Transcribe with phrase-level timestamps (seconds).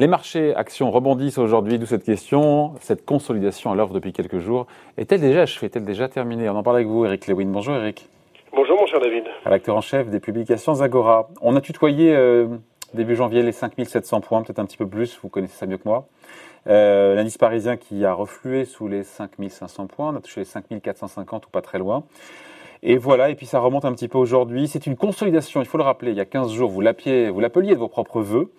[0.00, 2.72] Les marchés actions rebondissent aujourd'hui, d'où cette question.
[2.80, 4.66] Cette consolidation à l'œuvre depuis quelques jours
[4.96, 6.48] est-elle déjà achevée, est-elle déjà terminée?
[6.48, 7.48] On en parle avec vous, Eric Lewin.
[7.48, 8.08] Bonjour, Eric.
[8.50, 9.24] Bonjour, mon cher David.
[9.44, 11.28] Acteur en chef des publications Agora.
[11.42, 12.46] On a tutoyé euh,
[12.94, 15.86] début janvier les 5700 points, peut-être un petit peu plus, vous connaissez ça mieux que
[15.86, 16.06] moi.
[16.66, 21.44] Euh, L'indice parisien qui a reflué sous les 5500 points, on a touché les 5450
[21.44, 22.04] ou pas très loin.
[22.82, 24.66] Et voilà, et puis ça remonte un petit peu aujourd'hui.
[24.66, 27.78] C'est une consolidation, il faut le rappeler, il y a 15 jours, vous l'appeliez de
[27.78, 28.50] vos propres voeux.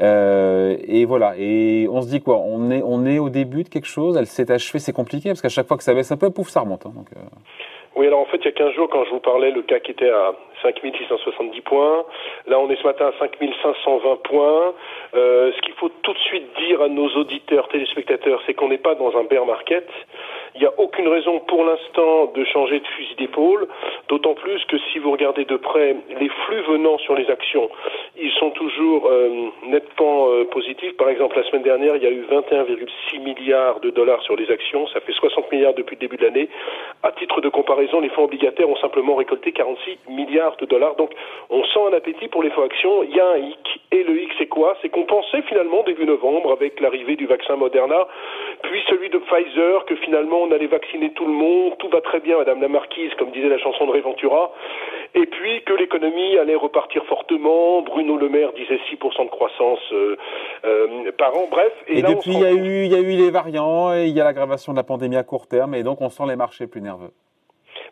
[0.00, 2.36] Euh, et voilà, et on se dit quoi?
[2.38, 5.40] On est, on est au début de quelque chose, elle s'est achevée, c'est compliqué, parce
[5.40, 6.84] qu'à chaque fois que ça baisse un peu, pouf, ça remonte.
[6.86, 7.20] Hein, donc, euh...
[7.96, 9.88] Oui, alors en fait, il y a 15 jours, quand je vous parlais, le CAC
[9.88, 12.04] était à 5670 points.
[12.46, 14.74] Là, on est ce matin à 5520 points.
[15.14, 18.76] Euh, ce qu'il faut tout de suite dire à nos auditeurs, téléspectateurs, c'est qu'on n'est
[18.76, 19.88] pas dans un bear market.
[20.54, 23.68] Il n'y a aucune raison pour l'instant de changer de fusil d'épaule,
[24.08, 27.68] d'autant plus que si vous regardez de près les flux venant sur les actions,
[28.16, 30.96] ils sont toujours euh, nettement euh, positifs.
[30.96, 34.50] Par exemple, la semaine dernière, il y a eu 21,6 milliards de dollars sur les
[34.50, 36.48] actions, ça fait 60 milliards depuis le début de l'année.
[37.02, 40.96] À titre de comparaison, les fonds obligataires ont simplement récolté 46 milliards de dollars.
[40.96, 41.10] Donc,
[41.50, 43.02] on sent un appétit pour les fonds actions.
[43.02, 43.80] Il y a un hic.
[43.92, 44.76] Et le hic, c'est quoi?
[44.82, 48.06] C'est qu'on pensait finalement début novembre, avec l'arrivée du vaccin Moderna,
[48.62, 52.20] puis celui de Pfizer, que finalement on allait vacciner tout le monde, tout va très
[52.20, 54.52] bien, Madame la Marquise, comme disait la chanson de Réventura,
[55.14, 57.82] et puis que l'économie allait repartir fortement.
[57.82, 60.16] Bruno Le Maire disait 6% de croissance euh,
[60.64, 61.48] euh, par an.
[61.50, 61.72] Bref.
[61.88, 64.20] Et, depuis, il y, a eu, il y a eu les variants, et il y
[64.20, 66.80] a l'aggravation de la pandémie à court terme, et donc on sent les marchés plus
[66.80, 67.10] nerveux.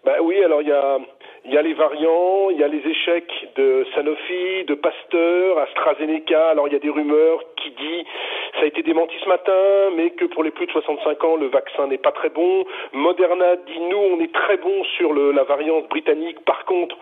[0.05, 0.99] Ben oui, alors il y a
[1.47, 6.49] il y a les variants, il y a les échecs de Sanofi, de Pasteur, AstraZeneca.
[6.49, 8.07] Alors il y a des rumeurs qui disent,
[8.55, 11.47] ça a été démenti ce matin, mais que pour les plus de 65 ans, le
[11.47, 12.65] vaccin n'est pas très bon.
[12.93, 16.45] Moderna dit, nous, on est très bon sur le, la variante britannique.
[16.45, 16.97] Par contre,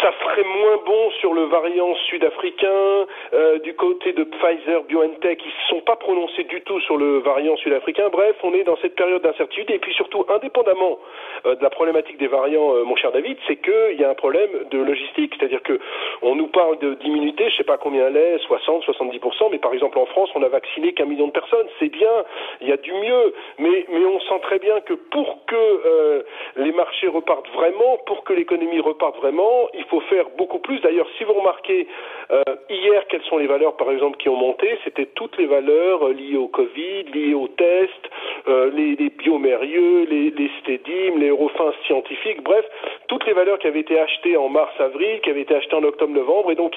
[0.00, 3.06] ça serait moins bon sur le variant sud-africain.
[3.32, 7.18] Euh, du côté de Pfizer, BioNTech, ils ne sont pas prononcés du tout sur le
[7.18, 8.08] variant sud-africain.
[8.10, 9.70] Bref, on est dans cette période d'incertitude.
[9.70, 10.98] Et puis surtout, indépendamment
[11.46, 14.14] euh, de la problématique des variants, euh, mon cher David, c'est qu'il y a un
[14.14, 15.34] problème de logistique.
[15.38, 15.78] C'est-à-dire que
[16.22, 19.72] on nous parle d'immunité, je ne sais pas combien elle est, 60, 70%, mais par
[19.72, 21.66] exemple en France, on a vacciné qu'un million de personnes.
[21.78, 22.24] C'est bien,
[22.60, 26.22] il y a du mieux, mais, mais on sent très bien que pour que euh,
[26.56, 30.80] les marchés repartent vraiment, pour que l'économie reparte vraiment, il faut faire beaucoup plus.
[30.80, 31.86] D'ailleurs, si vous remarquez,
[32.30, 34.78] euh, hier, quelles sont les valeurs, par exemple, qui ont monté?
[34.84, 38.10] C'était toutes les valeurs euh, liées au Covid, liées aux tests,
[38.48, 42.64] euh, les, les biomérieux, les, les stédimes, les eurofins scientifiques, bref,
[43.08, 46.50] toutes les valeurs qui avaient été achetées en mars-avril, qui avaient été achetées en octobre-novembre.
[46.50, 46.74] Et donc,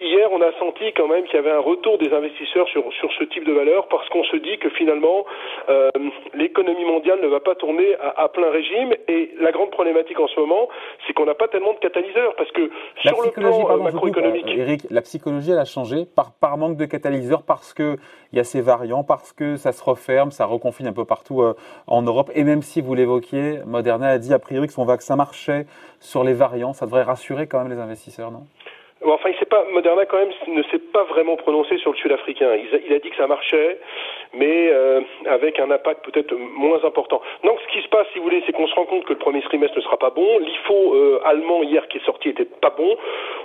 [0.00, 3.12] hier, on a senti quand même qu'il y avait un retour des investisseurs sur, sur
[3.18, 5.24] ce type de valeurs parce qu'on se dit que finalement,
[5.68, 5.90] euh,
[6.34, 8.94] l'économie mondiale ne va pas tourner à, à, plein régime.
[9.08, 10.68] Et la grande problématique en ce moment,
[11.06, 12.70] c'est qu'on n'a pas tellement de catalyseurs parce que
[13.04, 14.46] la sur le plan macroéconomique.
[14.48, 17.96] Euh, Eric, la psychologie, elle a changé par, par manque de catalyseurs parce qu'il
[18.32, 21.54] y a ces variants, parce que ça se referme, ça reconfine un peu partout euh,
[21.86, 22.30] en Europe.
[22.34, 25.66] Et même si vous l'évoquiez, Moderna a dit a priori que son vaccin marchait
[26.00, 28.46] sur les variants, ça devrait rassurer quand même les investisseurs, non?
[29.04, 32.54] Enfin, il pas, Moderna quand même ne s'est pas vraiment prononcé sur le sud-africain.
[32.54, 33.78] Il, il, a dit que ça marchait,
[34.32, 37.20] mais euh, avec un impact peut-être moins important.
[37.42, 39.18] Donc, ce qui se passe, si vous voulez, c'est qu'on se rend compte que le
[39.18, 40.38] premier trimestre ne sera pas bon.
[40.38, 42.96] L'IFO euh, allemand hier qui est sorti était pas bon.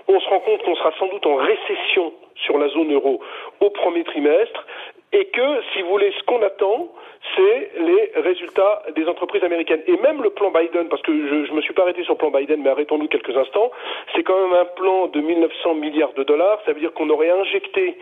[0.07, 3.21] On se rend compte qu'on sera sans doute en récession sur la zone euro
[3.59, 4.65] au premier trimestre
[5.11, 6.89] et que, si vous voulez, ce qu'on attend,
[7.35, 9.81] c'est les résultats des entreprises américaines.
[9.87, 12.17] Et même le plan Biden, parce que je ne me suis pas arrêté sur le
[12.19, 13.71] plan Biden, mais arrêtons-nous quelques instants,
[14.15, 16.59] c'est quand même un plan de 1900 milliards de dollars.
[16.65, 17.97] Ça veut dire qu'on aurait injecté,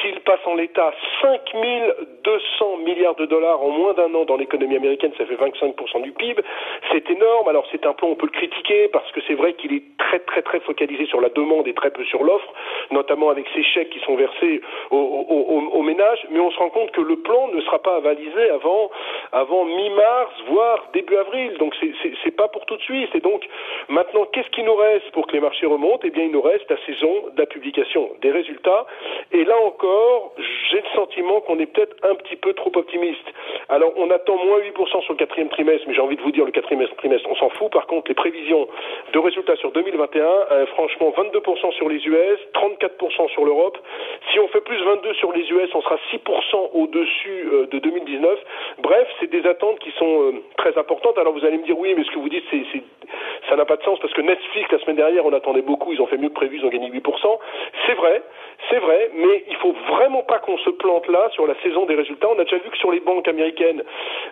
[0.00, 5.12] s'il passe en l'état, 5200 milliards de dollars en moins d'un an dans l'économie américaine.
[5.18, 6.42] Ça fait 25% du PIB.
[6.90, 7.48] C'est énorme.
[7.48, 10.20] Alors c'est un plan, on peut le critiquer, parce que c'est vrai qu'il est très
[10.20, 12.52] très très focalisé sur la demande et très peu sur l'offre,
[12.90, 14.60] notamment avec ces chèques qui sont versés
[14.90, 16.26] aux, ménages.
[16.30, 18.90] Mais on se rend compte que le plan ne sera pas avalisé avant,
[19.32, 21.56] avant mi-mars, voire début avril.
[21.58, 21.74] Donc
[22.24, 23.14] c'est pas pour tout de suite.
[23.14, 23.46] Et donc
[23.88, 26.00] maintenant, qu'est-ce qui nous reste pour que les marchés remontent?
[26.04, 28.86] Eh bien, il nous reste la saison de la publication des résultats.
[29.32, 30.32] Et là encore,
[30.70, 33.26] j'ai le sentiment qu'on est peut-être un petit peu trop optimiste.
[33.68, 36.44] Alors, on attend moins 8% sur le quatrième trimestre, mais j'ai envie de vous dire
[36.44, 37.72] le quatrième trimestre, on s'en fout.
[37.72, 38.68] Par contre, les prévisions
[39.12, 43.55] de résultats sur 2021, euh, franchement, 22% sur les US, 34% sur l'Europe.
[44.32, 48.38] Si on fait plus 22 sur les US, on sera 6% au-dessus euh, de 2019.
[48.78, 51.16] Bref, c'est des attentes qui sont euh, très importantes.
[51.18, 52.62] Alors vous allez me dire oui, mais ce que vous dites, c'est,
[53.48, 56.00] ça n'a pas de sens parce que Netflix la semaine dernière, on attendait beaucoup, ils
[56.02, 57.00] ont fait mieux que prévu, ils ont gagné 8%.
[57.86, 58.22] C'est vrai,
[58.70, 61.94] C'est vrai, mais il faut vraiment pas qu'on se plante là sur la saison des
[61.94, 62.28] résultats.
[62.28, 63.82] On a déjà vu que sur les banques américaines,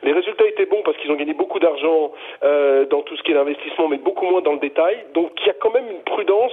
[0.03, 2.13] les résultats étaient bons parce qu'ils ont gagné beaucoup d'argent
[2.43, 5.05] euh, dans tout ce qui est l'investissement, mais beaucoup moins dans le détail.
[5.15, 6.53] Donc il y a quand même une prudence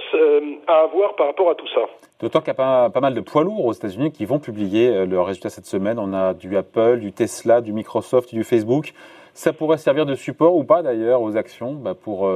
[0.66, 1.86] à avoir par rapport à tout ça.
[2.22, 5.04] D'autant qu'il y a pas, mal de poids lourds aux États-Unis qui vont publier euh,
[5.04, 5.98] leurs résultats cette semaine.
[5.98, 8.92] On a du Apple, du Tesla, du Microsoft, du Facebook.
[9.34, 12.30] Ça pourrait servir de support ou pas d'ailleurs aux actions bah, pour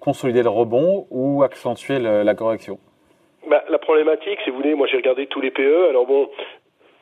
[0.00, 2.78] consolider le rebond ou accentuer la correction?
[3.48, 5.88] Bah, La problématique, si vous voulez, moi j'ai regardé tous les PE.
[5.88, 6.28] Alors bon,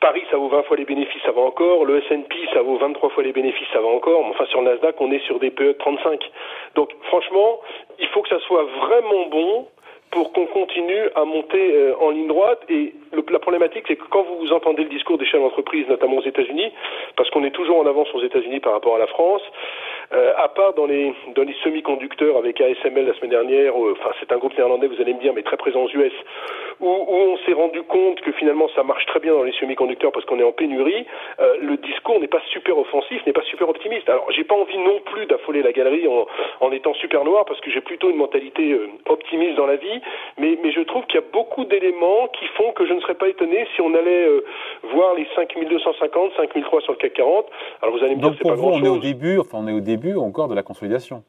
[0.01, 1.85] Paris, ça vaut 20 fois les bénéfices, ça va encore.
[1.85, 4.25] Le S&P, ça vaut 23 fois les bénéfices, ça va encore.
[4.25, 6.19] Enfin, sur le Nasdaq, on est sur des PE de 35.
[6.73, 7.59] Donc, franchement,
[7.99, 9.67] il faut que ça soit vraiment bon
[10.11, 12.59] pour qu'on continue à monter euh, en ligne droite.
[12.69, 12.93] Et
[13.29, 16.71] la problématique, c'est que quand vous entendez le discours des chefs d'entreprise, notamment aux États-Unis,
[17.15, 19.41] parce qu'on est toujours en avance aux États-Unis par rapport à la France,
[20.13, 24.11] euh, à part dans les, dans les semi-conducteurs avec ASML la semaine dernière, euh, enfin
[24.19, 26.13] c'est un groupe néerlandais, vous allez me dire, mais très présent aux US,
[26.81, 30.11] où, où on s'est rendu compte que finalement ça marche très bien dans les semi-conducteurs
[30.11, 31.05] parce qu'on est en pénurie,
[31.39, 34.09] euh, le discours n'est pas super offensif, n'est pas super optimiste.
[34.09, 36.27] Alors j'ai pas envie non plus d'affoler la galerie en,
[36.59, 40.01] en, étant super noir parce que j'ai plutôt une mentalité euh, optimiste dans la vie,
[40.37, 43.15] mais, mais je trouve qu'il y a beaucoup d'éléments qui font que je ne serais
[43.15, 44.43] pas étonné si on allait euh,
[44.91, 47.45] voir les 5250, 5003 sur le CAC 40.
[47.81, 48.81] Alors vous allez me dire c'est pas grand chose.
[48.81, 51.23] On est au début, enfin on est au début encore de la consolidation.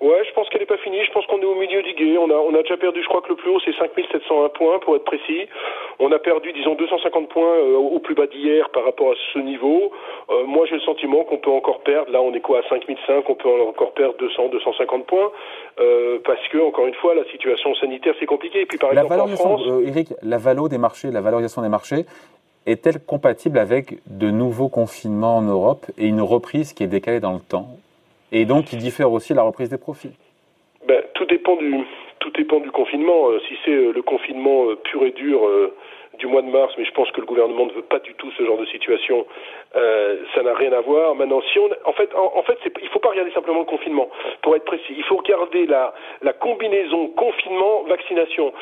[0.00, 1.04] Ouais, je pense qu'elle n'est pas finie.
[1.04, 2.16] Je pense qu'on est au milieu du guet.
[2.18, 4.78] On a, on a déjà perdu, je crois que le plus haut, c'est 5701 points,
[4.78, 5.48] pour être précis.
[5.98, 9.40] On a perdu, disons, 250 points euh, au plus bas d'hier par rapport à ce
[9.40, 9.90] niveau.
[10.30, 12.12] Euh, moi, j'ai le sentiment qu'on peut encore perdre.
[12.12, 15.32] Là, on est quoi à 5005 On peut encore perdre 200, 250 points.
[15.80, 18.60] Euh, parce que, encore une fois, la situation sanitaire, c'est compliqué.
[18.60, 19.62] Et puis, par la exemple, en France...
[19.84, 22.04] Eric, la valo des marchés, la valorisation des marchés,
[22.70, 27.32] est-elle compatible avec de nouveaux confinements en Europe et une reprise qui est décalée dans
[27.32, 27.68] le temps
[28.30, 30.12] et donc qui diffère aussi la reprise des profits?
[30.86, 33.30] Ben, Tout dépend du confinement.
[33.30, 35.40] Euh, si c'est euh, le confinement euh, pur et dur
[36.18, 38.30] du mois de mars, mais je pense que le gouvernement ne veut pas du tout
[38.36, 39.26] ce genre de situation.
[39.76, 41.14] Euh, ça n'a rien à voir.
[41.14, 44.08] Maintenant, si on, en fait, en, fait, il faut pas regarder simplement le confinement.
[44.42, 48.52] Pour être précis, il faut regarder la, la combinaison confinement-vaccination.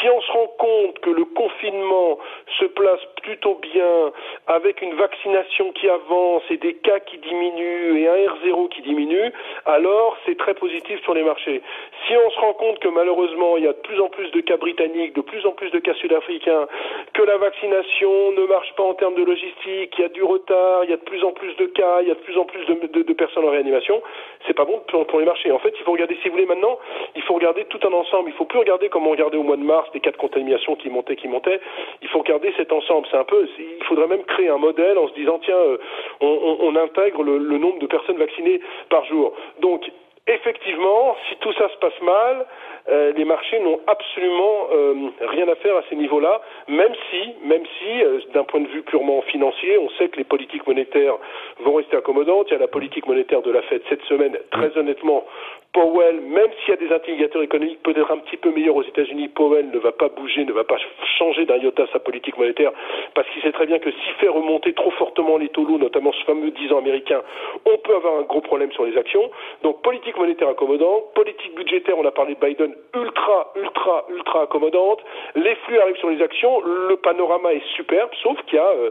[0.00, 2.18] Si on se rend compte que le confinement
[2.58, 4.12] se place plutôt bien
[4.46, 9.32] avec une vaccination qui avance et des cas qui diminuent et un R0 qui diminue,
[9.64, 11.62] alors c'est très positif sur les marchés.
[12.06, 14.40] Si on se rend compte que malheureusement il y a de plus en plus de
[14.40, 16.66] cas britanniques, de plus en plus de cas sud-africains,
[17.12, 20.84] que la vaccination ne marche pas en termes de logistique, il y a du retard,
[20.84, 22.44] il y a de plus en plus de cas, il y a de plus en
[22.44, 24.02] plus de, personnes en réanimation,
[24.46, 25.50] c'est pas bon pour, les marchés.
[25.50, 26.78] En fait, il faut regarder, si vous voulez maintenant,
[27.14, 28.28] il faut regarder tout un ensemble.
[28.28, 30.76] Il faut plus regarder comme on regardait au mois de mars des cas de contamination
[30.76, 31.60] qui montaient, qui montaient.
[32.02, 33.06] Il faut regarder cet ensemble.
[33.10, 35.78] C'est un peu, il faudrait même créer un modèle en se disant tiens, euh,
[36.20, 38.60] on, intègre le, le nombre de personnes vaccinées
[38.90, 39.32] par jour.
[39.60, 39.90] Donc
[40.26, 42.46] effectivement, si tout ça se passe mal,
[42.88, 47.64] euh, les marchés n'ont absolument euh, rien à faire à ces niveaux-là, même si, même
[47.78, 51.16] si, euh, d'un point de vue purement financier, on sait que les politiques monétaires
[51.60, 52.46] vont rester accommodantes.
[52.50, 54.36] Il y a la politique monétaire de la Fed cette semaine.
[54.50, 55.24] Très honnêtement,
[55.72, 59.28] Powell, même s'il y a des indicateurs économiques peut-être un petit peu meilleurs aux États-Unis,
[59.28, 60.78] Powell ne va pas bouger, ne va pas
[61.18, 62.72] changer d'un iota sa politique monétaire,
[63.14, 66.12] parce qu'il sait très bien que s'il fait remonter trop fortement les taux lourds, notamment
[66.12, 67.20] ce fameux 10 ans américain,
[67.66, 69.30] on peut avoir un gros problème sur les actions.
[69.62, 75.00] Donc politique monétaire accommodante, politique budgétaire, on a parlé de Biden, ultra, ultra, ultra accommodante.
[75.34, 76.60] Les flux arrivent sur les actions.
[76.60, 78.90] Le panorama est superbe, sauf qu'il y a euh,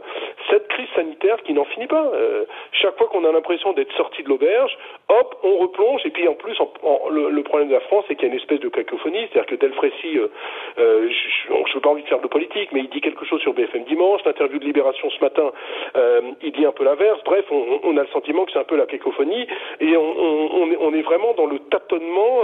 [0.50, 2.06] cette crise sanitaire qui n'en finit pas.
[2.14, 4.78] Euh, chaque fois qu'on a l'impression d'être sorti de l'auberge,
[5.10, 6.02] hop, on replonge.
[6.06, 6.58] Et puis en plus,
[7.12, 9.28] le, problème de la France, c'est qu'il y a une espèce de cacophonie.
[9.32, 10.28] C'est-à-dire que Delfrécy, euh,
[10.80, 13.42] euh je ne veux pas envie de faire de politique, mais il dit quelque chose
[13.42, 14.22] sur BFM dimanche.
[14.26, 15.52] L'interview de Libération ce matin,
[16.42, 17.20] il dit un peu l'inverse.
[17.26, 19.48] Bref, on, a le sentiment que c'est un peu la cacophonie.
[19.80, 22.42] Et on, est, vraiment dans le tâtonnement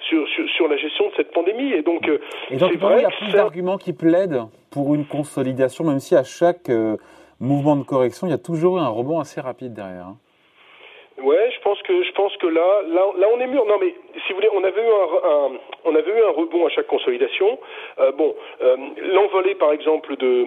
[0.00, 1.72] sur, sur, sur la gestion de cette pandémie.
[1.72, 2.18] Et donc, euh,
[2.50, 6.24] et donc il y a plus d'arguments qui plaident pour une consolidation, même si à
[6.24, 6.96] chaque euh,
[7.40, 10.06] mouvement de correction, il y a toujours un rebond assez rapide derrière.
[10.06, 10.16] Hein.
[11.18, 13.64] Ouais, je pense que je pense que là, là, là, on est mûr.
[13.64, 13.94] Non, mais
[14.26, 15.52] si vous voulez, on avait eu un,
[15.84, 17.58] on avait eu un rebond à chaque consolidation.
[17.98, 18.34] Euh, bon,
[19.12, 20.46] l'envolée, par exemple, de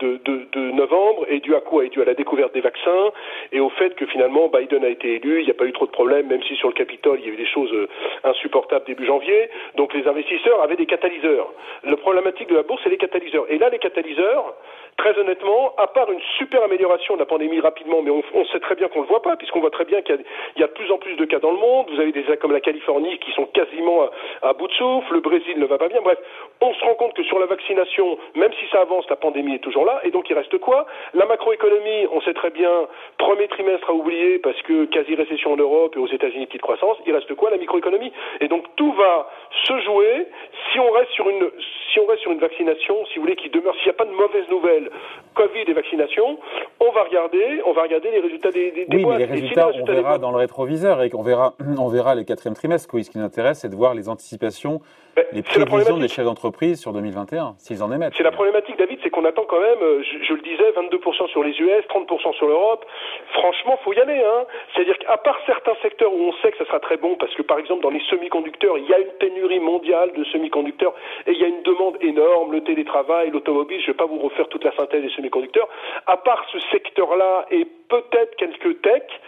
[0.00, 1.84] de, novembre est dû à quoi?
[1.84, 3.12] Est dû à la découverte des vaccins
[3.52, 5.86] et au fait que finalement Biden a été élu, il n'y a pas eu trop
[5.86, 7.88] de problèmes, même si sur le Capitole il y a eu des choses euh,
[8.24, 9.50] insupportables début janvier.
[9.76, 11.52] Donc les investisseurs avaient des catalyseurs.
[11.84, 13.46] Le problématique de la bourse, c'est les catalyseurs.
[13.48, 14.54] Et là, les catalyseurs,
[15.00, 18.74] très honnêtement, à part une super amélioration de la pandémie rapidement, mais on, sait très
[18.74, 20.22] bien qu'on ne le voit pas, puisqu'on voit très bien qu'il
[20.58, 21.86] y, a de plus en plus de cas dans le monde.
[21.90, 24.10] Vous avez des États comme la Californie qui sont quasiment
[24.42, 26.02] à, bout de souffle, le Brésil ne va pas bien.
[26.02, 26.18] Bref,
[26.60, 29.60] on se rend compte que sur la vaccination, même si ça avance, la pandémie est
[29.60, 30.00] toujours là.
[30.04, 30.84] Et donc il reste quoi?
[31.14, 32.70] La macroéconomie, on sait très bien,
[33.16, 36.98] premier trimestre à oublier parce que quasi-récession en Europe et aux États-Unis, petite croissance.
[37.06, 38.12] Il reste quoi La microéconomie?
[38.40, 39.30] Et donc tout va
[39.66, 40.26] se jouer
[40.72, 41.50] si on reste sur une
[41.92, 44.04] si on reste sur une vaccination, si vous voulez, qui demeure, s'il n'y a pas
[44.04, 44.90] de mauvaises nouvelles,
[45.34, 46.38] Covid et vaccination,
[46.78, 49.84] on va regarder, on va regarder les résultats des, des, oui, mais les résultats, on
[49.84, 52.88] verra dans le rétroviseur et on verra, on verra les quatrièmes trimestres.
[52.90, 54.80] Ce qui nous intéresse, c'est de voir les anticipations
[55.16, 58.14] ben, les prévisions des chefs d'entreprise sur 2021, s'ils en émettent.
[58.16, 61.52] C'est la problématique, David, c'est qu'on attend quand même, je, le disais, 22% sur les
[61.58, 62.86] US, 30% sur l'Europe.
[63.32, 64.22] Franchement, faut y aller.
[64.22, 64.44] Hein.
[64.74, 67.42] C'est-à-dire qu'à part certains secteurs où on sait que ça sera très bon, parce que
[67.42, 70.94] par exemple dans les semi-conducteurs, il y a une pénurie mondiale de semi-conducteurs
[71.26, 74.18] et il y a une demande énorme, le télétravail, l'automobile, je ne vais pas vous
[74.18, 75.68] refaire toute la synthèse des semi-conducteurs.
[76.06, 79.20] À part ce secteur-là et peut-être quelques techs,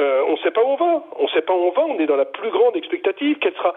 [0.00, 1.04] euh, on ne sait pas où on va.
[1.18, 1.82] On ne sait pas où on va.
[1.86, 3.38] On est dans la plus grande expectative.
[3.38, 3.74] Quelles, sera,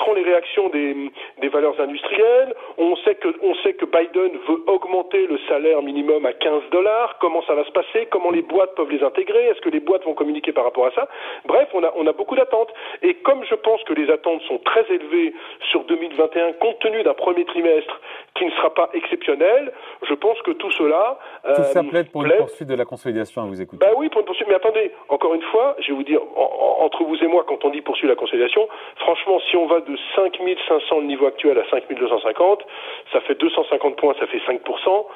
[0.00, 0.94] seront les réactions des,
[1.40, 6.26] des, valeurs industrielles On sait que on sait que Biden veut augmenter le salaire minimum
[6.26, 7.16] à 15 dollars.
[7.20, 8.06] Comment ça va se passer?
[8.10, 9.46] Comment les boîtes peuvent les intégrer?
[9.46, 11.08] Est-ce que les boîtes vont communiquer par rapport à ça?
[11.46, 12.72] Bref, on a on a beaucoup d'attentes.
[13.02, 15.34] Et comme je pense que les attentes sont très élevées
[15.70, 18.00] sur 2021, compte tenu d'un premier trimestre
[18.34, 19.72] qui ne sera pas exceptionnel,
[20.08, 21.18] je pense que tout cela
[21.54, 23.84] tout ça euh, plaide pour une poursuite de la consolidation à vous écouter.
[23.84, 24.48] Bah oui, pour une poursuite.
[24.48, 27.70] Mais attendez, encore une fois je vais vous dire, entre vous et moi, quand on
[27.70, 32.64] dit poursuivre la consolidation, franchement, si on va de 5500 le niveau actuel à 5250,
[33.12, 35.06] ça fait 250 points, ça fait 5%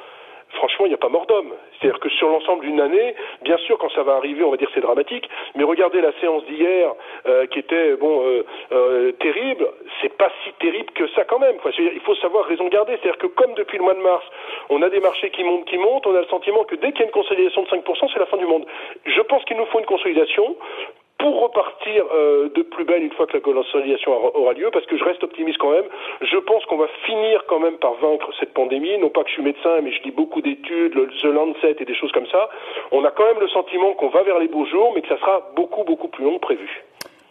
[0.55, 1.53] franchement, il n'y a pas mort d'homme.
[1.73, 4.71] C'est-à-dire que sur l'ensemble d'une année, bien sûr, quand ça va arriver, on va dire
[4.75, 6.93] c'est dramatique, mais regardez la séance d'hier
[7.27, 9.67] euh, qui était bon euh, euh, terrible,
[10.01, 11.57] c'est pas si terrible que ça quand même.
[11.79, 12.97] Il faut savoir raison garder.
[13.01, 14.25] C'est-à-dire que comme depuis le mois de mars,
[14.71, 17.01] on a des marchés qui montent, qui montent, on a le sentiment que dès qu'il
[17.01, 18.67] y a une consolidation de 5%, c'est la fin du monde.
[19.05, 20.57] Je pense qu'il nous faut une consolidation
[21.25, 24.99] pour repartir euh, de plus belle une fois que la consolidation aura lieu, parce que
[24.99, 25.87] je reste optimiste quand même.
[26.21, 28.99] Je pense qu'on va finir quand même par vaincre cette pandémie.
[28.99, 31.85] Non pas que je suis médecin, mais je lis beaucoup d'études, le The Lancet et
[31.87, 32.51] des choses comme ça.
[32.93, 35.19] On a quand même le sentiment qu'on va vers les beaux jours, mais que ça
[35.19, 36.85] sera beaucoup, beaucoup plus long que prévu.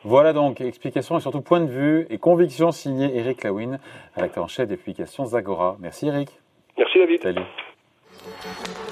[0.04, 3.78] Voilà donc, explication et surtout point de vue et conviction signé Eric Lawin,
[4.16, 5.76] rédacteur en chef des publications Zagora.
[5.80, 6.30] Merci Eric.
[6.80, 7.22] Merci David.
[7.22, 8.83] Salut.